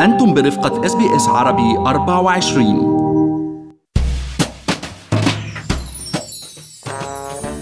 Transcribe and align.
أنتم 0.00 0.34
برفقة 0.34 0.86
SBS 0.86 1.28
عربي 1.28 1.76
24 1.78 3.04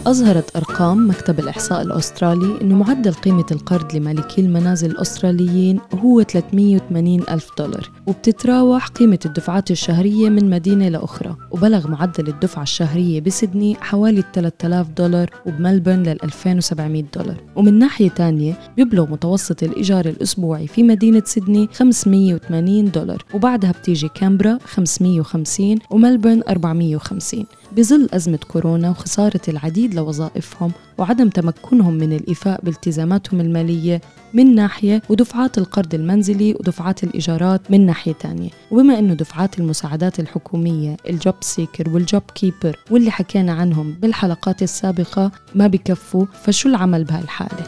أظهرت 0.06 0.56
أرقام 0.56 1.08
مكتب 1.08 1.38
الإحصاء 1.38 1.82
الأسترالي 1.82 2.60
أن 2.62 2.72
معدل 2.72 3.12
قيمة 3.12 3.46
القرض 3.50 3.96
لمالكي 3.96 4.40
المنازل 4.40 4.90
الأستراليين 4.90 5.80
هو 6.04 6.22
380 6.22 7.20
ألف 7.20 7.50
دولار. 7.58 7.90
وبتتراوح 8.06 8.86
قيمة 8.86 9.18
الدفعات 9.26 9.70
الشهرية 9.70 10.28
من 10.28 10.50
مدينة 10.50 10.88
لأخرى 10.88 11.36
وبلغ 11.50 11.88
معدل 11.88 12.28
الدفعة 12.28 12.62
الشهرية 12.62 13.20
بسدني 13.20 13.76
حوالي 13.80 14.24
3000 14.34 14.88
دولار 14.88 15.30
وبملبورن 15.46 16.02
لل 16.02 16.18
2700 16.24 17.04
دولار. 17.16 17.36
ومن 17.56 17.78
ناحية 17.78 18.08
تانية 18.08 18.58
بيبلغ 18.76 19.10
متوسط 19.10 19.62
الإيجار 19.62 20.06
الأسبوعي 20.06 20.66
في 20.66 20.82
مدينة 20.82 21.22
سدني 21.26 21.68
580 21.74 22.90
دولار 22.90 23.24
وبعدها 23.34 23.72
بتيجي 23.72 24.08
كانبرا 24.14 24.58
550 24.64 25.78
وملبورن 25.90 26.42
450 26.48 27.46
بظل 27.76 28.08
أزمة 28.12 28.38
كورونا 28.48 28.90
وخسارة 28.90 29.40
العديد 29.48 29.94
لوظائفهم 29.94 30.72
وعدم 31.02 31.28
تمكنهم 31.28 31.94
من 31.94 32.12
الإيفاء 32.12 32.60
بالتزاماتهم 32.64 33.40
المالية 33.40 34.00
من 34.34 34.54
ناحية 34.54 35.02
ودفعات 35.08 35.58
القرض 35.58 35.94
المنزلي 35.94 36.54
ودفعات 36.54 37.04
الإيجارات 37.04 37.70
من 37.70 37.86
ناحية 37.86 38.12
تانية 38.12 38.50
وبما 38.70 38.98
أنه 38.98 39.14
دفعات 39.14 39.58
المساعدات 39.58 40.20
الحكومية 40.20 40.96
ال 41.08 41.34
JobSeeker 41.40 41.90
وال 41.90 42.22
JobKeeper 42.34 42.78
واللي 42.90 43.10
حكينا 43.10 43.52
عنهم 43.52 43.92
بالحلقات 43.92 44.62
السابقة 44.62 45.30
ما 45.54 45.66
بكفوا 45.66 46.26
فشو 46.44 46.68
العمل 46.68 47.04
بهالحالة؟ 47.04 47.66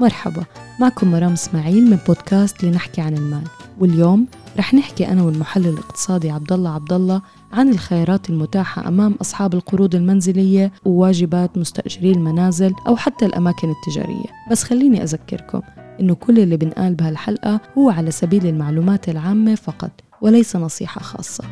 مرحبا 0.00 0.44
معكم 0.80 1.10
مرام 1.10 1.32
إسماعيل 1.32 1.90
من 1.90 1.98
بودكاست 2.06 2.64
لنحكي 2.64 3.00
عن 3.00 3.14
المال 3.14 3.44
واليوم 3.78 4.26
رح 4.58 4.74
نحكي 4.74 5.08
أنا 5.08 5.22
والمحلل 5.22 5.68
الاقتصادي 5.68 6.30
عبد 6.30 6.52
الله 6.52 6.70
عبد 6.70 6.92
الله 6.92 7.22
عن 7.52 7.68
الخيارات 7.68 8.30
المتاحة 8.30 8.88
أمام 8.88 9.14
أصحاب 9.20 9.54
القروض 9.54 9.94
المنزلية 9.94 10.72
وواجبات 10.84 11.58
مستأجري 11.58 12.12
المنازل 12.12 12.74
أو 12.86 12.96
حتى 12.96 13.26
الأماكن 13.26 13.70
التجارية. 13.70 14.26
بس 14.50 14.62
خليني 14.62 15.02
أذكركم 15.02 15.60
إنه 16.00 16.14
كل 16.14 16.38
اللي 16.38 16.56
بنقال 16.56 16.94
بهالحلقة 16.94 17.60
هو 17.78 17.90
على 17.90 18.10
سبيل 18.10 18.46
المعلومات 18.46 19.08
العامة 19.08 19.54
فقط 19.54 19.90
وليس 20.20 20.56
نصيحة 20.56 21.00
خاصة. 21.00 21.44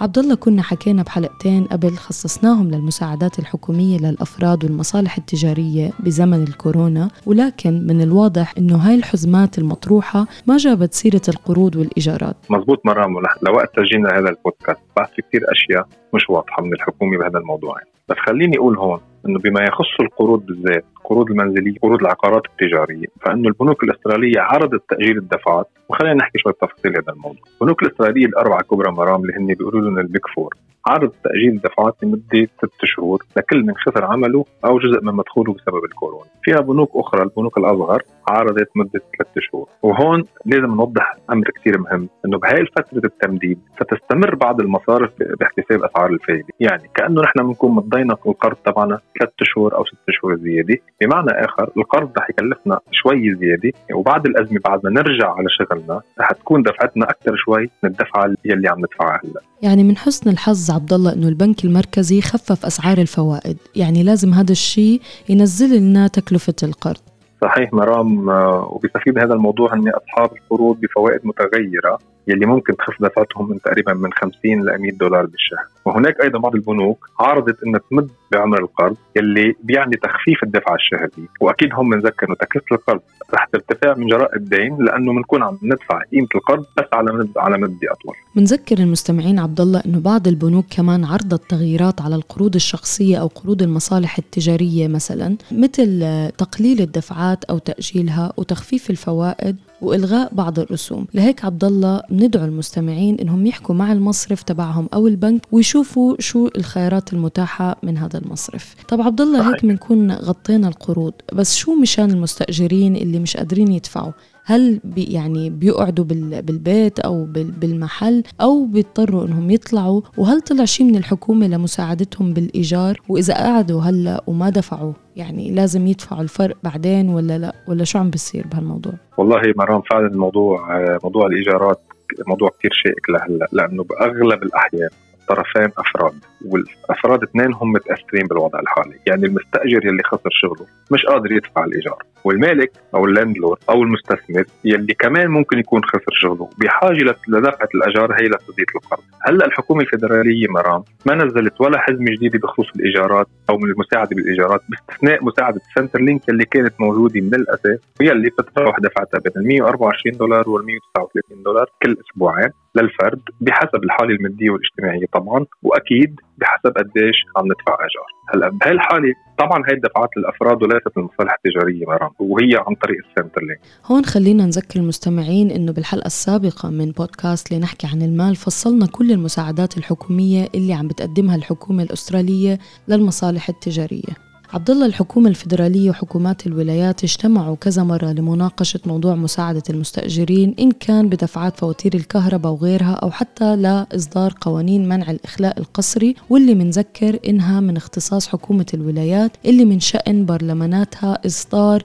عبد 0.00 0.18
الله 0.18 0.34
كنا 0.34 0.62
حكينا 0.62 1.02
بحلقتين 1.02 1.64
قبل 1.64 1.90
خصصناهم 1.96 2.70
للمساعدات 2.70 3.38
الحكومية 3.38 3.98
للأفراد 3.98 4.64
والمصالح 4.64 5.18
التجارية 5.18 5.90
بزمن 6.00 6.42
الكورونا 6.42 7.08
ولكن 7.26 7.86
من 7.86 8.02
الواضح 8.02 8.54
إنه 8.58 8.76
هاي 8.76 8.94
الحزمات 8.94 9.58
المطروحة 9.58 10.26
ما 10.46 10.56
جابت 10.56 10.94
سيرة 10.94 11.22
القروض 11.28 11.76
والإيجارات. 11.76 12.36
مزبوط 12.50 12.86
مرام 12.86 13.14
لوقت 13.42 13.76
تسجيلنا 13.76 14.08
هذا 14.08 14.28
البودكاست. 14.28 14.80
في 15.16 15.22
كثير 15.22 15.40
أشياء. 15.52 15.88
مش 16.14 16.30
واضحة 16.30 16.62
من 16.62 16.72
الحكومة 16.72 17.18
بهذا 17.18 17.38
الموضوع 17.38 17.76
بس 18.08 18.16
خليني 18.16 18.58
أقول 18.58 18.78
هون 18.78 19.00
إنه 19.26 19.38
بما 19.38 19.60
يخص 19.62 20.00
القروض 20.00 20.46
بالذات 20.46 20.84
القروض 20.96 21.30
المنزلية 21.30 21.74
قروض 21.82 22.00
العقارات 22.00 22.42
التجارية 22.46 23.06
فإنه 23.20 23.48
البنوك 23.48 23.84
الأسترالية 23.84 24.40
عرضت 24.40 24.82
تأجيل 24.90 25.18
الدفعات 25.18 25.66
وخلينا 25.88 26.14
نحكي 26.14 26.38
شوية 26.38 26.54
تفاصيل 26.54 26.96
هذا 26.96 27.12
الموضوع. 27.12 27.42
البنوك 27.60 27.82
الأسترالية 27.82 28.26
الأربعة 28.26 28.62
كبرى 28.62 28.92
مرام 28.92 29.20
اللي 29.22 29.32
هن 29.36 29.46
بيقولوا 29.46 29.90
لنا 29.90 30.00
ال 30.00 30.06
Big 30.06 30.26
Four 30.36 30.54
عرض 30.86 31.12
تأجيل 31.24 31.48
الدفعات 31.48 31.94
لمدة 32.02 32.48
ست 32.58 32.84
شهور 32.84 33.22
لكل 33.36 33.62
من 33.66 33.74
خسر 33.76 34.04
عمله 34.04 34.44
أو 34.64 34.78
جزء 34.78 35.00
من 35.04 35.14
مدخوله 35.14 35.52
بسبب 35.52 35.84
الكورونا. 35.84 36.24
فيها 36.42 36.60
بنوك 36.60 36.90
أخرى 36.94 37.22
البنوك 37.22 37.58
الأصغر 37.58 38.02
عرضت 38.28 38.70
مدة 38.76 39.00
ثلاث 39.18 39.32
شهور. 39.38 39.68
وهون 39.82 40.24
لازم 40.46 40.74
نوضح 40.74 41.16
أمر 41.32 41.50
كثير 41.56 41.78
مهم 41.78 42.08
إنه 42.26 42.38
بهاي 42.38 42.66
فتره 42.66 43.02
التمديد 43.04 43.58
ستستمر 43.80 44.34
بعض 44.34 44.60
المصارف 44.60 45.10
باحتساب 45.40 45.84
اسعار 45.98 46.10
الفائده 46.10 46.48
يعني 46.60 46.90
كأنه 46.94 47.22
نحن 47.22 47.46
بنكون 47.46 47.70
مضينا 47.70 48.16
القرض 48.26 48.56
تبعنا 48.64 48.98
ثلاث 49.18 49.30
شهور 49.42 49.76
أو 49.76 49.84
ست 49.84 50.10
شهور 50.10 50.36
زيادة. 50.36 50.76
بمعنى 51.00 51.30
آخر 51.30 51.70
القرض 51.76 52.10
رح 52.18 52.30
يكلفنا 52.30 52.78
شوي 52.92 53.34
زيادة. 53.34 53.72
وبعد 53.94 54.26
الأزمة 54.26 54.60
بعد 54.64 54.80
ما 54.84 54.90
نرجع 54.90 55.34
على 55.34 55.46
شغلنا. 55.48 56.00
رح 56.20 56.32
تكون 56.32 56.62
دفعتنا 56.62 57.10
أكثر 57.10 57.36
شوي 57.36 57.70
من 57.82 57.90
الدفعة 57.90 58.34
يلي 58.44 58.68
عم 58.68 58.78
ندفعها 58.78 59.20
هلأ. 59.24 59.40
يعني 59.62 59.84
من 59.84 59.96
حسن 59.96 60.30
الحظ 60.30 60.70
عبد 60.70 60.92
الله 60.92 61.12
إنه 61.12 61.28
البنك 61.28 61.64
المركزي 61.64 62.20
خفف 62.20 62.66
أسعار 62.66 62.98
الفوائد. 62.98 63.56
يعني 63.76 64.02
لازم 64.02 64.34
هذا 64.34 64.52
الشيء 64.52 65.00
ينزل 65.28 65.80
لنا 65.80 66.08
تكلفة 66.08 66.54
القرض. 66.62 67.00
صحيح 67.40 67.72
مرام 67.72 68.30
آه، 68.30 68.68
وبيستفيد 68.72 69.18
هذا 69.18 69.34
الموضوع 69.34 69.74
ان 69.74 69.88
أصحاب 69.88 70.30
القروض 70.36 70.80
بفوائد 70.80 71.20
متغيرة. 71.24 71.98
يلي 72.28 72.46
ممكن 72.46 72.76
تخفض 72.76 73.04
دفعتهم 73.04 73.50
من 73.50 73.60
تقريبا 73.60 73.94
من 73.94 74.12
50 74.12 74.32
ل 74.44 74.78
100 74.78 74.92
دولار 74.92 75.26
بالشهر. 75.26 75.66
وهناك 75.84 76.20
أيضا 76.22 76.38
بعض 76.38 76.54
البنوك 76.54 77.08
عرضت 77.20 77.62
إنها 77.66 77.80
تمد 77.90 78.10
بعمر 78.32 78.58
القرض 78.58 78.96
يلي 79.16 79.54
بيعني 79.62 79.96
تخفيف 79.96 80.42
الدفعة 80.42 80.74
الشهرية 80.74 81.28
وأكيد 81.40 81.74
هم 81.74 81.90
بنذكر 81.90 82.26
انه 82.26 82.34
تكلفة 82.34 82.76
القرض 82.76 83.00
رح 83.34 83.44
ترتفع 83.52 83.94
من 83.94 84.06
جراء 84.06 84.36
الدين 84.36 84.76
لأنه 84.80 85.12
بنكون 85.12 85.42
عم 85.42 85.58
ندفع 85.62 86.02
قيمة 86.12 86.28
القرض 86.34 86.64
بس 86.78 86.84
على 86.92 87.12
مد 87.12 87.30
على 87.36 87.58
مد 87.58 87.78
أطول. 87.90 88.14
بنذكر 88.36 88.78
المستمعين 88.78 89.38
عبد 89.38 89.60
الله 89.60 89.82
إنه 89.86 90.00
بعض 90.00 90.28
البنوك 90.28 90.64
كمان 90.76 91.04
عرضت 91.04 91.50
تغييرات 91.50 92.00
على 92.00 92.14
القروض 92.14 92.54
الشخصية 92.54 93.16
أو 93.16 93.26
قروض 93.26 93.62
المصالح 93.62 94.18
التجارية 94.18 94.88
مثلا 94.88 95.36
مثل 95.52 96.00
تقليل 96.38 96.80
الدفعات 96.80 97.44
أو 97.44 97.58
تأجيلها 97.58 98.32
وتخفيف 98.36 98.90
الفوائد. 98.90 99.56
وإلغاء 99.82 100.34
بعض 100.34 100.58
الرسوم. 100.58 101.06
لهيك 101.14 101.44
عبد 101.44 101.64
الله 101.64 102.02
بندعو 102.10 102.44
المستمعين 102.44 103.18
إنهم 103.20 103.46
يحكوا 103.46 103.74
مع 103.74 103.92
المصرف 103.92 104.42
تبعهم 104.42 104.88
أو 104.94 105.06
البنك 105.06 105.42
ويشوفوا 105.52 106.16
شو 106.18 106.48
الخيارات 106.56 107.12
المتاحة 107.12 107.76
من 107.82 107.98
هذا 107.98 108.18
المصرف. 108.18 108.74
طب 108.88 109.00
عبد 109.00 109.20
الله 109.20 109.50
هيك 109.50 109.66
بنكون 109.66 110.12
غطينا 110.12 110.68
القروض 110.68 111.12
بس 111.32 111.56
شو 111.56 111.74
مشان 111.74 112.10
المستأجرين 112.10 112.96
اللي 112.96 113.18
مش 113.18 113.36
قادرين 113.36 113.72
يدفعوا؟ 113.72 114.12
هل 114.48 114.80
بي 114.84 115.04
يعني 115.04 115.50
بيقعدوا 115.50 116.04
بالبيت 116.04 116.98
أو 116.98 117.24
بالمحل 117.34 118.22
أو 118.40 118.64
بيضطروا 118.64 119.26
إنهم 119.26 119.50
يطلعوا؟ 119.50 120.00
وهل 120.18 120.40
طلع 120.40 120.64
شيء 120.64 120.86
من 120.86 120.96
الحكومة 120.96 121.46
لمساعدتهم 121.46 122.32
بالإيجار؟ 122.32 123.00
وإذا 123.08 123.34
قعدوا 123.34 123.80
هلا 123.80 124.24
وما 124.26 124.50
دفعوا؟ 124.50 124.92
يعني 125.16 125.50
لازم 125.50 125.86
يدفعوا 125.86 126.22
الفرق 126.22 126.56
بعدين 126.64 127.08
ولا 127.08 127.38
لا؟ 127.38 127.52
ولا 127.68 127.84
شو 127.84 127.98
عم 127.98 128.10
بيصير 128.10 128.46
بهالموضوع؟ 128.52 128.92
والله 129.18 129.40
مرام 129.56 129.82
فعلا 129.90 130.06
الموضوع 130.06 130.68
موضوع 131.04 131.26
الإيجارات 131.26 131.80
موضوع 132.26 132.50
كثير 132.58 132.70
شائك 132.72 133.10
لهلا 133.10 133.48
لأنه 133.52 133.84
بأغلب 133.84 134.42
الأحيان 134.42 134.90
الطرفين 135.30 135.70
أفراد 135.78 136.14
والأفراد 136.46 137.22
اثنين 137.22 137.52
هم 137.52 137.72
متأثرين 137.72 138.26
بالوضع 138.26 138.60
الحالي 138.60 138.98
يعني 139.06 139.26
المستأجر 139.26 139.86
يلي 139.86 140.02
خسر 140.04 140.30
شغله 140.30 140.66
مش 140.90 141.06
قادر 141.06 141.32
يدفع 141.32 141.64
الإيجار 141.64 142.02
والمالك 142.24 142.72
أو 142.94 143.04
ال 143.04 143.10
landlord 143.10 143.58
أو 143.70 143.82
المستثمر 143.82 144.44
يلي 144.64 144.94
كمان 144.94 145.28
ممكن 145.28 145.58
يكون 145.58 145.84
خسر 145.84 146.12
شغله 146.12 146.48
بحاجة 146.58 147.14
لدفعة 147.28 147.68
الأجار 147.74 148.12
هي 148.12 148.26
لتسديد 148.26 148.66
القرض. 148.74 149.02
هلأ 149.26 149.46
الحكومة 149.46 149.80
الفدراليه 149.80 150.46
مرام 150.48 150.82
ما 151.06 151.14
نزلت 151.14 151.60
ولا 151.60 151.78
حزمة 151.78 152.10
جديدة 152.10 152.38
بخصوص 152.38 152.66
الإيجارات 152.76 153.26
أو 153.50 153.58
من 153.58 153.70
المساعدة 153.70 154.16
بالإيجارات 154.16 154.60
باستثناء 154.68 155.24
مساعدة 155.24 155.60
Centrelink 155.74 156.28
يلي 156.28 156.44
كانت 156.44 156.80
موجودة 156.80 157.20
من 157.20 157.34
الأساس 157.34 157.78
ويلي 158.00 158.28
بتتراوح 158.30 158.78
دفعتها 158.80 159.18
بين 159.18 159.32
ال 159.36 159.48
124 159.48 160.16
دولار 160.16 160.48
وال 160.50 160.66
139 160.66 161.42
دولار 161.42 161.66
كل 161.82 161.96
أسبوعين. 162.06 162.50
للفرد 162.82 163.20
بحسب 163.40 163.84
الحالة 163.84 164.10
المادية 164.14 164.50
والاجتماعية 164.50 165.06
طبعا 165.12 165.46
وأكيد 165.62 166.20
بحسب 166.38 166.72
قديش 166.78 167.16
عم 167.36 167.44
ندفع 167.46 167.74
اجار 167.74 168.08
هلأ 168.34 168.48
بهي 168.48 168.72
الحاله 168.72 169.14
طبعا 169.38 169.62
هي 169.68 169.74
الدفعات 169.74 170.08
للأفراد 170.16 170.62
وليست 170.62 170.88
للمصالح 170.96 171.36
التجارية 171.38 171.86
مرام 171.86 172.10
وهي 172.18 172.56
عن 172.66 172.74
طريق 172.74 172.98
ال 173.08 173.40
Centrelink. 173.42 173.60
هون 173.86 174.04
خلينا 174.04 174.44
نذكر 174.46 174.80
المستمعين 174.80 175.50
إنه 175.50 175.72
بالحلقة 175.72 176.06
السابقة 176.06 176.70
من 176.70 176.90
بودكاست 176.90 177.52
لنحكي 177.52 177.86
عن 177.86 178.02
المال 178.02 178.36
فصلنا 178.36 178.86
كل 178.86 179.12
المساعدات 179.12 179.76
الحكومية 179.78 180.46
اللي 180.54 180.72
عم 180.74 180.88
بتقدمها 180.88 181.36
الحكومة 181.36 181.82
الأسترالية 181.82 182.58
للمصالح 182.88 183.48
التجارية. 183.48 184.27
عبد 184.52 184.70
الله 184.70 184.86
الحكومة 184.86 185.28
الفيدرالية 185.28 185.90
وحكومات 185.90 186.46
الولايات 186.46 187.04
اجتمعوا 187.04 187.56
كذا 187.56 187.82
مرة 187.82 188.12
لمناقشة 188.12 188.80
موضوع 188.86 189.14
مساعدة 189.14 189.62
المستأجرين 189.70 190.54
إن 190.60 190.70
كان 190.70 191.08
بدفعات 191.08 191.56
فواتير 191.56 191.94
الكهرباء 191.94 192.52
وغيرها 192.52 192.92
أو 192.92 193.10
حتى 193.10 193.56
لإصدار 193.56 194.34
قوانين 194.40 194.88
منع 194.88 195.10
الإخلاء 195.10 195.58
القسري 195.58 196.14
واللي 196.30 196.54
منذكر 196.54 197.18
إنها 197.28 197.60
من 197.60 197.76
اختصاص 197.76 198.28
حكومة 198.28 198.66
الولايات 198.74 199.32
اللي 199.46 199.64
من 199.64 199.80
شأن 199.80 200.26
برلماناتها 200.26 201.18
إصدار 201.26 201.82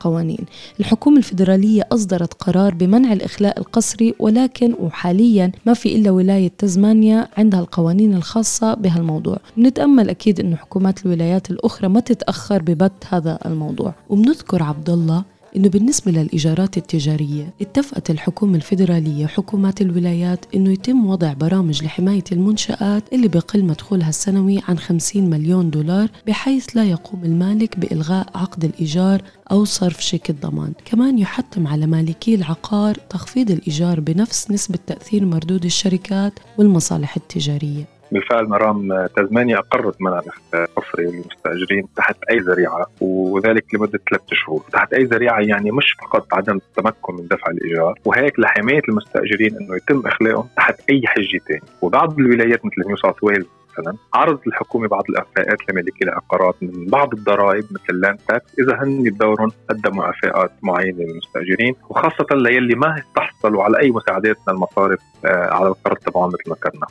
قوانين 0.00 0.44
الحكومة 0.80 1.18
الفيدرالية 1.18 1.82
أصدرت 1.92 2.34
قرار 2.34 2.74
بمنع 2.74 3.12
الإخلاء 3.12 3.58
القسري 3.58 4.14
ولكن 4.18 4.74
وحاليا 4.80 5.52
ما 5.66 5.74
في 5.74 5.96
إلا 5.96 6.10
ولاية 6.10 6.50
تزمانيا 6.58 7.28
عندها 7.36 7.60
القوانين 7.60 8.14
الخاصة 8.14 8.74
بهالموضوع. 8.74 9.38
نتأمل 9.58 10.10
أكيد 10.10 10.40
أنه 10.40 10.56
حكومات 10.56 11.06
الولايات 11.06 11.50
الأخرى 11.50 11.88
ما 11.88 12.00
تتأخر 12.00 12.62
ببت 12.62 12.92
هذا 13.08 13.38
الموضوع. 13.46 13.94
وبنذكر 14.08 14.62
عبد 14.62 14.90
الله 14.90 15.24
إنه 15.56 15.68
بالنسبة 15.68 16.12
للإيجارات 16.12 16.76
التجارية 16.76 17.54
اتفقت 17.60 18.10
الحكومة 18.10 18.56
الفيدرالية 18.56 19.24
وحكومات 19.24 19.80
الولايات 19.80 20.44
إنه 20.54 20.70
يتم 20.72 21.06
وضع 21.06 21.32
برامج 21.32 21.84
لحماية 21.84 22.24
المنشآت 22.32 23.12
اللي 23.12 23.28
بقل 23.28 23.64
مدخولها 23.64 24.08
السنوي 24.08 24.60
عن 24.68 24.78
50 24.78 25.30
مليون 25.30 25.70
دولار 25.70 26.08
بحيث 26.26 26.76
لا 26.76 26.84
يقوم 26.84 27.24
المالك 27.24 27.78
بإلغاء 27.78 28.26
عقد 28.34 28.64
الإيجار 28.64 29.22
أو 29.50 29.64
صرف 29.64 30.04
شيك 30.04 30.30
الضمان. 30.30 30.72
كمان 30.84 31.18
يحتم 31.18 31.66
على 31.66 31.86
مالكي 31.86 32.34
العقار 32.34 32.94
تخفيض 32.94 33.50
الإيجار 33.50 34.00
بنفس 34.00 34.50
نسبة 34.50 34.78
تأثير 34.86 35.24
مردود 35.24 35.64
الشركات 35.64 36.32
والمصالح 36.58 37.16
التجارية. 37.16 37.99
بالفعل 38.12 38.44
مرام 38.48 39.06
تزمانيا 39.16 39.58
أقرت 39.58 40.02
منع 40.02 40.20
الحفر 40.54 41.00
للمستأجرين 41.00 41.86
تحت 41.96 42.16
أي 42.30 42.38
ذريعة 42.38 42.86
وذلك 43.00 43.74
لمدة 43.74 44.00
ثلاث 44.10 44.22
شهور، 44.32 44.64
تحت 44.72 44.92
أي 44.92 45.04
ذريعة 45.04 45.40
يعني 45.40 45.70
مش 45.70 45.92
فقط 45.92 46.34
عدم 46.34 46.56
التمكن 46.56 47.14
من 47.14 47.26
دفع 47.28 47.50
الإيجار، 47.50 47.94
وهيك 48.04 48.38
لحماية 48.40 48.82
المستأجرين 48.88 49.56
إنه 49.56 49.76
يتم 49.76 50.02
اخلاءهم 50.06 50.48
تحت 50.56 50.80
أي 50.90 51.02
حجة 51.06 51.40
ثانية، 51.48 51.60
وبعض 51.82 52.18
الولايات 52.18 52.66
مثل 52.66 52.86
نيو 52.86 52.96
ساوث 52.96 53.24
ويلز 53.24 53.46
مثلا 53.70 53.96
عرضت 54.14 54.46
الحكومة 54.46 54.88
بعض 54.88 55.04
الإعفاءات 55.08 55.58
لمالكي 55.70 56.04
العقارات 56.04 56.54
من 56.62 56.86
بعض 56.86 57.14
الضرائب 57.14 57.64
مثل 57.70 57.84
ال 57.90 57.96
land 57.96 58.18
tax 58.28 58.58
إذا 58.58 58.82
هن 58.82 59.02
بدورهم 59.02 59.50
قدموا 59.70 60.10
إعفاءات 60.10 60.52
معينة 60.62 60.98
للمستأجرين 60.98 61.74
وخاصة 61.88 62.26
ليلي 62.32 62.74
ما 62.74 62.94
استحصلوا 62.98 63.64
على 63.64 63.78
أي 63.78 63.90
مساعدات 63.90 64.36
من 64.48 64.54
المصارف 64.54 65.00
آه 65.24 65.54
على 65.54 65.68
القرض 65.68 65.96
تبعهم 65.96 66.28
مثل 66.28 66.42
ما 66.46 66.54
ذكرنا. 66.54 66.86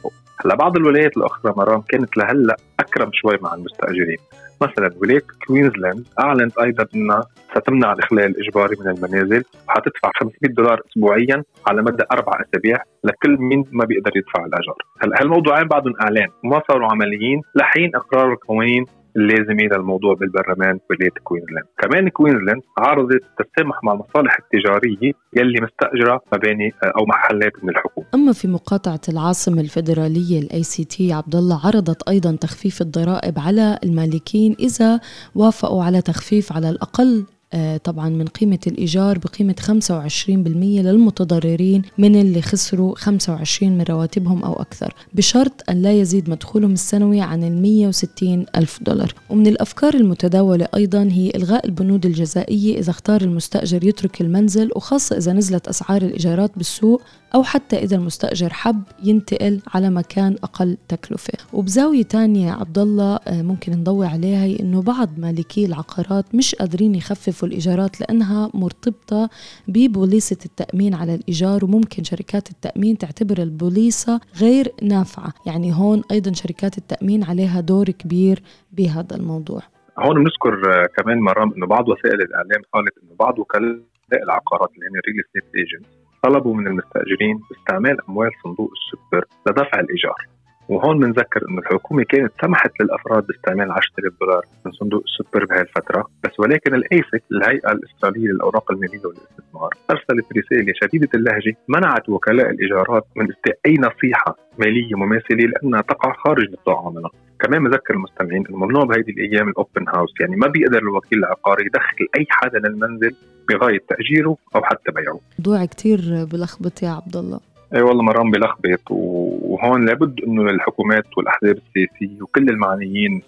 هلأ 0.45 0.55
بعض 0.55 0.77
الولايات 0.77 1.17
الأخرى 1.17 1.53
مرام 1.57 1.81
كانت 1.81 2.17
لهلأ 2.17 2.55
أكرم 2.79 3.09
شوي 3.13 3.37
مع 3.41 3.53
المستأجرين 3.53 4.17
مثلا 4.61 4.89
ولايه 5.01 5.21
كوينزلاند 5.47 6.07
أعلنت 6.19 6.57
أيضا 6.57 6.85
إنها 6.95 7.21
ستمنع 7.55 7.93
الاخلاء 7.93 8.25
الإجباري 8.25 8.75
من 8.79 8.87
المنازل 8.87 9.43
وحتدفع 9.67 10.11
500 10.19 10.33
دولار 10.43 10.81
اسبوعيا 10.89 11.43
على 11.67 11.81
مدى 11.81 12.03
أربع 12.11 12.31
أسابيع 12.41 12.77
لكل 13.03 13.37
مين 13.37 13.65
ما 13.71 13.85
بيقدر 13.85 14.11
يدفع 14.15 14.45
الاجار. 14.45 14.77
هلا 15.01 15.21
هالموضوعين 15.21 15.67
بعدهم 15.67 15.93
إعلان 16.01 16.27
وما 16.43 16.61
صاروا 16.71 16.91
عمليين 16.91 17.41
لحين 17.55 17.95
إقرار 17.95 18.33
القوانين 18.33 18.85
اللازمه 19.15 19.63
للموضوع 19.63 20.13
بالبرلمان 20.13 20.79
ولايه 20.89 21.11
كوينزلاند، 21.23 21.65
كمان 21.77 22.09
كوينزلاند 22.09 22.61
عرضت 22.77 23.23
تسامح 23.39 23.83
مع 23.83 23.93
المصالح 23.93 24.37
التجارية 24.39 25.11
يلي 25.37 25.61
مستأجرة 25.61 26.21
مباني 26.33 26.73
أو 26.83 27.05
محلات 27.05 27.63
من 27.63 27.69
الحكومة. 27.69 28.07
أما 28.13 28.33
في 28.33 28.47
مقاطعة 28.47 29.01
العاصمة 29.09 29.61
الفيدرالية 29.61 30.39
ال 30.39 30.63
ACT 30.63 31.13
عبد 31.13 31.35
الله 31.35 31.61
عرضت 31.67 32.09
أيضا 32.09 32.35
تخفيف 32.35 32.81
الضرائب 32.81 33.39
على 33.39 33.79
المالكين 33.83 34.55
إذا 34.59 34.99
وافقوا 35.35 35.83
على 35.83 36.01
تخفيف 36.01 36.53
على 36.53 36.69
الأقل 36.69 37.09
آه، 37.19 37.38
طبعا 37.83 38.09
من 38.09 38.27
قيمة 38.27 38.59
الإيجار 38.67 39.17
بقيمة 39.17 39.55
25% 39.61 40.19
للمتضررين 40.57 41.81
من 41.97 42.21
اللي 42.21 42.41
خسروا 42.41 42.95
25 42.95 43.77
من 43.77 43.83
رواتبهم 43.89 44.43
أو 44.43 44.53
أكثر 44.53 44.93
بشرط 45.13 45.69
أن 45.69 45.81
لا 45.81 45.91
يزيد 45.93 46.29
مدخولهم 46.29 46.73
السنوي 46.73 47.21
عن 47.21 47.43
ال 47.43 47.61
160 47.61 48.45
ألف 48.55 48.83
دولار. 48.83 49.13
ومن 49.29 49.47
الأفكار 49.47 49.93
المتداولة 49.93 50.67
أيضا 50.75 51.03
هي 51.11 51.31
إلغاء 51.35 51.65
البنود 51.65 52.05
الجزائية 52.05 52.79
إذا 52.79 52.89
اختار 52.89 53.21
المستأجر 53.21 53.83
يترك 53.83 54.21
المنزل 54.21 54.69
وخاصة 54.75 55.17
إذا 55.17 55.33
نزلت 55.33 55.67
أسعار 55.67 56.01
الإيجارات 56.01 56.51
بالسوق 56.57 57.01
أو 57.35 57.43
حتى 57.43 57.77
إذا 57.77 57.95
المستأجر 57.95 58.53
حب 58.53 58.83
ينتقل 59.03 59.61
على 59.73 59.89
مكان 59.89 60.35
أقل 60.43 60.77
تكلفة. 60.87 61.33
وبزاوية 61.53 62.03
تانية 62.03 62.51
عبد 62.51 62.77
الله 62.77 63.15
آه، 63.15 63.41
ممكن 63.41 63.71
نضوي 63.71 64.07
عليها 64.07 64.43
هي 64.43 64.59
إنه 64.59 64.81
بعض 64.81 65.09
مالكي 65.19 65.65
العقارات 65.65 66.35
مش 66.35 66.55
قادرين 66.55 66.95
يخففوا 66.95 67.47
الإيجارات 67.47 68.01
لأنها 68.01 68.49
مرتبطة 68.53 69.29
ببوليصة 69.67 70.37
التأمين 70.45 70.93
على 70.93 71.15
الإيجار 71.15 71.65
وممكن 71.65 72.03
شركات 72.03 72.51
التأمين 72.51 72.97
تعتبر 72.97 73.37
البوليصة 73.37 74.19
غير 74.41 74.71
نافعة. 74.81 75.33
يعني 75.45 75.73
هون 75.73 76.01
أيضا 76.11 76.33
شركات 76.33 76.77
التأمين 76.77 77.23
عليها 77.23 77.61
دور 77.61 77.85
كبير 77.85 78.43
بهذا 78.71 79.15
الموضوع. 79.15 79.61
هون 79.99 80.23
بنذكر 80.23 80.53
آه، 80.53 80.85
كمان 80.97 81.19
مرام 81.19 81.53
إنه 81.53 81.67
بعض 81.67 81.89
وسائل 81.89 82.21
الإعلام 82.21 82.61
قالت 82.73 82.97
إنه 83.03 83.15
بعض 83.19 83.39
وكلاء 83.39 83.79
العقارات 84.23 84.69
اللي 84.75 84.85
هن 84.85 84.99
ال 84.99 85.04
real 85.04 85.23
estate 85.25 85.55
agent 85.55 86.08
طلبوا 86.23 86.55
من 86.55 86.67
المستأجرين 86.67 87.41
استعمال 87.51 87.97
أموال 88.09 88.31
صندوق 88.43 88.71
السوبر 88.71 89.25
لدفع 89.47 89.79
الإيجار. 89.79 90.38
وهون 90.69 90.99
بنذكر 90.99 91.41
إنه 91.49 91.59
الحكومة 91.59 92.03
كانت 92.03 92.31
سمحت 92.41 92.71
للأفراد 92.81 93.27
باستعمال 93.27 93.71
10000 93.71 94.13
دولار 94.21 94.45
من 94.65 94.71
صندوق 94.71 95.03
السوبر 95.05 95.45
بهي 95.45 95.61
الفترة 95.61 96.07
بس 96.23 96.39
ولكن 96.39 96.75
ال 96.75 96.85
ASIC 96.85 97.23
الهيئة 97.31 97.71
الاستراليه 97.71 98.27
للأوراق 98.27 98.71
المالية 98.71 99.05
والاستثمار 99.05 99.69
أرسلت 99.91 100.25
رسالة 100.37 100.73
شديدة 100.83 101.09
اللهجة 101.15 101.55
منعت 101.67 102.09
وكلاء 102.09 102.49
الإيجارات 102.49 103.05
من 103.15 103.31
إسداء 103.31 103.57
أي 103.65 103.73
نصيحة 103.73 104.35
مالية 104.59 104.95
مماثلة 104.95 105.45
لأنها 105.45 105.81
تقع 105.81 106.13
خارج 106.13 106.51
نطاق 106.51 106.85
عملها 106.85 107.11
كمان 107.39 107.63
بذكر 107.63 107.93
المستمعين 107.93 108.47
إنه 108.47 108.57
ممنوع 108.57 108.83
بهيدي 108.83 109.11
الأيام 109.11 109.49
ال 109.49 109.57
open 109.57 109.89
house 109.95 110.13
يعني 110.21 110.35
ما 110.35 110.47
بيقدر 110.47 110.77
الوكيل 110.77 111.19
العقاري 111.19 111.65
يدخل 111.65 112.07
أي 112.17 112.25
حدا 112.29 112.59
للمنزل 112.59 113.15
بغاية 113.49 113.79
تأجيره 113.89 114.37
أو 114.55 114.63
حتى 114.63 114.91
بيعه. 114.91 115.19
موضوع 115.39 115.65
كثير 115.65 115.99
بلخبط 116.31 116.83
يا 116.83 116.89
عبد 116.89 117.15
الله 117.17 117.39
اي 117.75 117.81
والله 117.81 118.03
مرام 118.03 118.31
بلخبط 118.31 118.91
وهون 118.91 119.85
لابد 119.85 120.19
إنه 120.27 120.41
الحكومات 120.41 121.17
والأحزاب 121.17 121.57
السياسية 121.57 122.21
وكل 122.21 122.49
المعنيين 122.49 123.21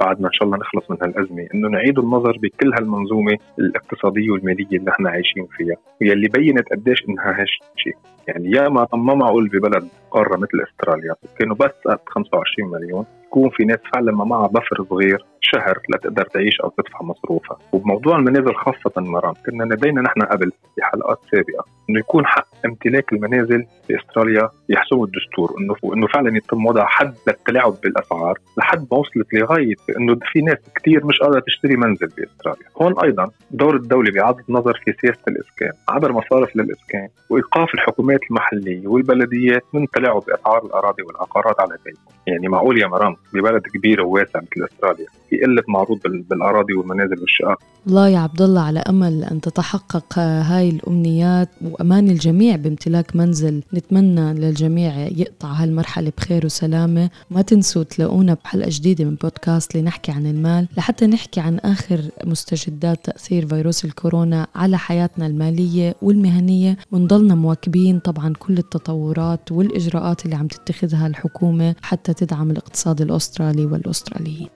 بعد 0.00 0.20
ما 0.20 0.26
إن 0.28 0.32
شاء 0.32 0.44
الله 0.46 0.58
نخلص 0.58 0.90
من 0.90 0.96
هالأزمة 1.02 1.46
إنه 1.54 1.68
نعيد 1.68 1.98
النظر 1.98 2.38
بكل 2.42 2.74
هالمنظومة 2.74 3.36
الاقتصادية 3.58 4.30
والمالية 4.30 4.78
اللي 4.78 4.90
إحنا 4.90 5.10
عايشين 5.10 5.46
فيها 5.56 5.76
واللي 6.00 6.28
بينت 6.28 6.68
قديش 6.72 7.04
إنها 7.08 7.32
هشه 7.42 7.92
يعني 8.28 8.50
يا 8.50 8.68
ما 8.68 8.86
ما 8.94 9.14
معقول 9.14 9.48
ببلد 9.48 9.88
قارة 10.10 10.36
مثل 10.36 10.64
أستراليا 10.70 11.14
كانوا 11.38 11.56
بس 11.56 11.98
25 12.06 12.70
مليون 12.70 13.04
يكون 13.26 13.50
في 13.50 13.64
ناس 13.64 13.78
فعلا 13.94 14.12
ما 14.12 14.24
معها 14.24 14.46
بفر 14.46 14.84
صغير 14.90 15.24
شهر 15.40 15.78
لتقدر 15.94 16.24
تعيش 16.24 16.60
أو 16.60 16.72
تدفع 16.78 17.02
مصروفها. 17.02 17.58
وبموضوع 17.72 18.16
المنازل 18.16 18.54
خاصة 18.54 18.92
مرام 18.96 19.34
كنا 19.46 19.64
لدينا 19.64 20.02
نحن 20.02 20.22
قبل 20.22 20.52
في 20.74 20.82
حلقات 20.82 21.18
سابقة 21.30 21.64
إنه 21.90 21.98
يكون 21.98 22.26
حق 22.26 22.48
امتلاك 22.66 23.12
المنازل 23.12 23.66
في 23.86 23.96
أستراليا 24.00 24.50
يحسمه 24.68 25.04
الدستور 25.04 25.54
إنه 25.60 25.94
إنه 25.94 26.06
فعلا 26.06 26.36
يتم 26.36 26.66
وضع 26.66 26.86
حد 26.86 27.14
للتلاعب 27.28 27.74
بالأسعار 27.82 28.38
لحد 28.58 28.86
ما 28.92 28.98
وصلت 28.98 29.34
لغاية 29.34 29.74
إنه 29.98 30.18
في 30.32 30.40
ناس 30.40 30.58
كثير 30.76 31.06
مش 31.06 31.18
قادرة 31.18 31.42
تشتري 31.46 31.76
منزل 31.76 32.06
باستراليا 32.06 32.66
هون 32.82 32.94
أيضا 33.04 33.30
دور 33.50 33.76
الدولة 33.76 34.12
باعاده 34.12 34.44
النظر 34.48 34.80
في 34.84 34.92
سياسة 35.00 35.22
الإسكان 35.28 35.72
عبر 35.88 36.12
مصارف 36.12 36.56
للإسكان 36.56 37.08
وإيقاف 37.30 37.74
الحكومات 37.74 38.20
المحلية 38.30 38.88
والبلديات 38.88 39.64
من 39.72 39.82
التلاعب 39.82 40.22
بأسعار 40.26 40.66
الأراضي 40.66 41.02
والعقارات 41.02 41.60
على 41.60 41.78
بيتهم. 41.84 42.16
يعني 42.26 42.48
معقول 42.48 42.82
يا 42.82 42.86
مرام؟ 42.86 43.16
ببلد 43.34 43.62
كبير 43.62 44.02
وواسع 44.02 44.40
مثل 44.40 44.64
أستراليا. 44.72 45.06
في 45.36 45.44
قلة 45.44 45.62
معروض 45.68 45.98
بالأراضي 46.30 46.74
والمنازل 46.74 47.20
والشقق 47.20 47.58
الله 47.86 48.08
يا 48.08 48.18
عبد 48.18 48.42
الله 48.42 48.60
على 48.60 48.80
أمل 48.80 49.24
أن 49.24 49.40
تتحقق 49.40 50.18
هاي 50.18 50.68
الأمنيات 50.68 51.48
وأمان 51.62 52.10
الجميع 52.10 52.56
بامتلاك 52.56 53.16
منزل. 53.16 53.62
نتمنى 53.74 54.34
للجميع 54.34 55.06
يقطع 55.06 55.48
هالمرحلة 55.48 56.12
بخير 56.16 56.46
وسلامة. 56.46 57.10
ما 57.30 57.42
تنسوا 57.42 57.82
تلاقونا 57.82 58.34
بحلقة 58.34 58.68
جديدة 58.72 59.04
من 59.04 59.14
بودكاست 59.14 59.76
لنحكي 59.76 60.12
عن 60.12 60.26
المال. 60.26 60.68
لحتى 60.76 61.06
نحكي 61.06 61.40
عن 61.40 61.58
آخر 61.58 62.00
مستجدات 62.24 63.04
تأثير 63.04 63.46
فيروس 63.46 63.84
الكورونا 63.84 64.46
على 64.54 64.78
حياتنا 64.78 65.26
المالية 65.26 65.94
والمهنية. 66.02 66.76
ونضلنا 66.92 67.34
مواكبين 67.34 67.98
طبعا 67.98 68.32
كل 68.38 68.58
التطورات 68.58 69.52
والإجراءات 69.52 70.24
اللي 70.24 70.36
عم 70.36 70.46
تتخذها 70.46 71.06
الحكومة 71.06 71.74
حتى 71.82 72.14
تدعم 72.14 72.50
الاقتصاد 72.50 73.00
الأسترالي 73.00 73.66
والأستراليين. 73.66 74.55